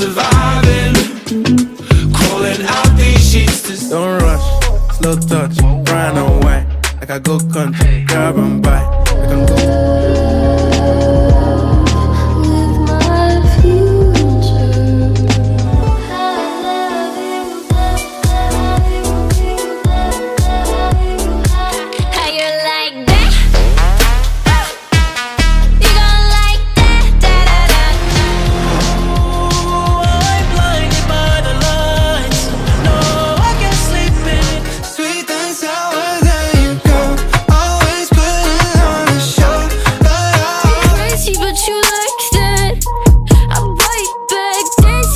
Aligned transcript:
survive. 0.00 0.49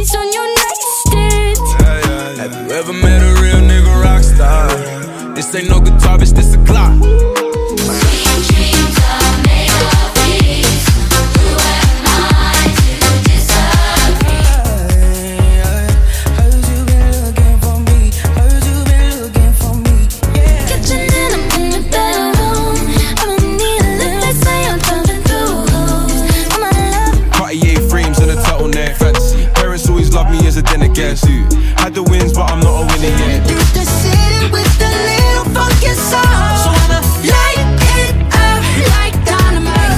sheets 0.00 0.14
on 0.14 0.32
your 0.32 0.46
nightstand. 0.54 1.58
Yeah, 1.58 2.00
yeah, 2.00 2.30
yeah. 2.30 2.42
Have 2.42 2.54
you 2.54 2.74
ever 2.74 2.92
met 2.92 3.22
a 3.22 3.40
real 3.40 3.60
nigga 3.60 4.02
rock 4.02 4.22
star? 4.22 5.34
This 5.34 5.54
ain't 5.54 5.68
no 5.68 5.80
guitar, 5.80 6.18
bitch, 6.18 6.34
this 6.34 6.54
a 6.54 6.64
clock. 6.64 7.39
Me 31.00 31.06
as 31.06 31.22
a 31.22 31.26
dinner 31.26 31.40
guest. 31.48 31.52
Had 31.80 31.94
the 31.94 32.02
wins, 32.02 32.32
but 32.34 32.50
I'm 32.50 32.60
not 32.60 32.82
a 32.82 32.86
winner 32.86 33.08
yet. 33.16 33.46
So 33.46 33.54
I'ma 36.76 37.00
light 37.24 37.56
it 37.96 38.14
up 38.36 38.62
like 38.92 39.16
dynamite. 39.24 39.96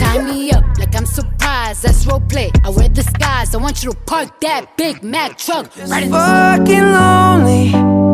Tie 0.00 0.22
me 0.24 0.50
up 0.50 0.64
like 0.78 0.94
I'm 0.96 1.06
surprised. 1.06 1.84
That's 1.84 2.04
role 2.06 2.18
play. 2.20 2.50
I 2.64 2.70
wear 2.70 2.88
disguise. 2.88 3.54
I 3.54 3.58
want 3.58 3.84
you 3.84 3.92
to 3.92 3.96
park 3.96 4.40
that 4.40 4.76
Big 4.76 5.04
Mack 5.04 5.38
truck 5.38 5.70
right 5.76 6.02
in 6.02 6.10
the 6.10 6.16
Fucking 6.16 6.92
lonely. 6.92 8.09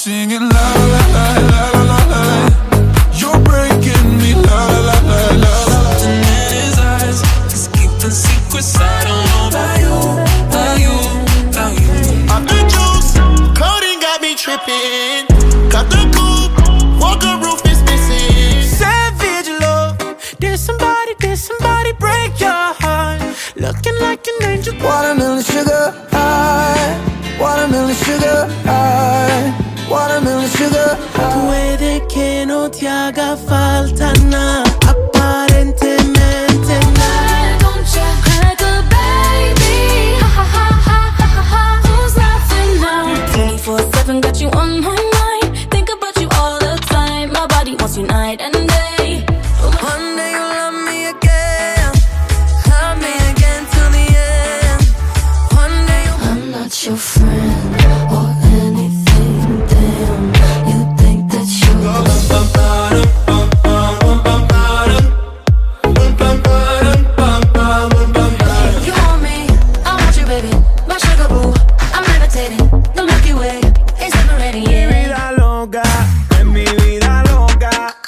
Singing 0.00 0.48
la 0.48 0.66
la 0.94 1.02
la 1.16 1.26
la 1.50 1.62
la 1.74 1.82
la 1.90 1.98
la. 2.12 2.22
You're 3.20 3.38
breaking 3.40 4.16
me 4.16 4.32
la 4.32 4.60
la 4.72 4.80
la 4.86 4.96
la 5.12 5.20
la. 5.42 5.52
Something 5.68 6.20
in 6.36 6.52
his 6.56 6.78
eyes 6.78 7.20
is 7.52 7.68
keeping 7.68 8.14
secrets 8.24 8.80
I 8.80 9.04
don't 9.04 9.24
know 9.28 9.48
about 9.52 9.76
you, 9.84 9.96
about 10.48 10.80
you, 10.84 10.96
about 11.52 11.72
you. 11.82 11.92
Off 12.32 12.42
the 12.48 12.60
juice, 12.72 13.12
codeine 13.60 14.00
got 14.00 14.22
me 14.22 14.32
tripping. 14.42 15.28
Cut 15.68 15.86
the 15.92 16.08
coupe, 16.16 16.56
walker 16.98 17.36
roof 17.44 17.60
is 17.68 17.82
missing. 17.84 18.64
Savage 18.80 19.50
love, 19.60 19.98
did 20.38 20.58
somebody, 20.58 21.14
did 21.18 21.36
somebody 21.36 21.92
break 22.04 22.40
your 22.40 22.72
heart? 22.80 23.20
Looking 23.54 23.96
like 24.00 24.26
an 24.26 24.48
angel. 24.48 24.74
Watermelon 24.80 25.42
sugar 25.42 25.92
high, 26.10 26.88
watermelon 27.38 27.94
sugar 27.94 28.48
high, 28.64 29.52
watermelon 29.90 30.48
sugar. 30.48 30.96
Puede 31.12 32.06
que 32.06 32.46
no 32.46 32.70
te 32.70 32.88
haga 32.88 33.36
falta 33.36 34.12
nada, 34.26 34.62
aparentemente 34.88 36.74
nada. 37.00 37.58
Don't 37.58 37.86
you 37.96 38.06
crack 38.24 38.60
a 38.62 38.82
baby? 38.94 40.16
Ha 40.20 40.28
ha 40.36 40.44
ha 40.86 40.98
ha 41.18 41.26
ha 41.36 41.42
ha. 41.52 41.64
Who's 41.86 42.16
laughing 42.16 42.72
now? 42.80 43.04
24-7 43.34 44.20
got 44.20 44.40
you 44.40 44.48
on 44.50 44.80
my 44.80 44.94
mind 44.94 45.09
I'm 71.94 72.04
levitating, 72.04 72.70
the 72.94 73.04
Milky 73.04 73.34
Way 73.34 73.60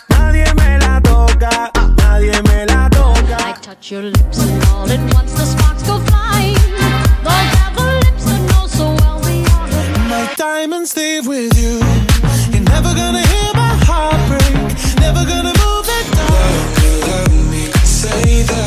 Nadie 0.09 0.55
me 0.55 0.79
la 0.79 1.01
toca, 1.01 1.71
nadie 1.99 2.41
me 2.43 2.65
la 2.67 2.89
toca. 2.89 3.37
I 3.39 3.53
touch 3.61 3.91
your 3.91 4.03
lips 4.03 4.39
and 4.39 4.65
all 4.69 4.91
at 4.91 5.15
once 5.15 5.33
the 5.33 5.45
sparks 5.45 5.83
go 5.83 5.99
flying. 5.99 6.55
Those 7.27 7.49
devil 7.57 7.87
lips 8.05 8.25
that 8.25 8.41
know 8.51 8.67
so 8.67 8.95
well 9.01 9.21
the. 9.21 9.43
My 10.09 10.33
diamonds 10.37 10.95
with 11.27 11.53
you. 11.59 11.79
You're 12.53 12.65
never 12.65 12.95
gonna 12.95 13.27
hear 13.33 13.51
my 13.55 13.75
heart 13.87 14.21
break. 14.29 14.55
Never 15.01 15.25
gonna 15.25 15.53
move 15.65 15.87
it 15.99 16.07
me, 17.51 17.71
say 17.85 18.43
that. 18.45 18.62